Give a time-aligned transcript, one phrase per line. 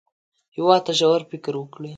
[0.55, 1.89] هېواد ته ژور فکر ورکړئ